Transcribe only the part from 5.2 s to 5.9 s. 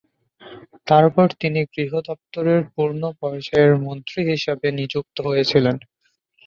হয়েছিলেন।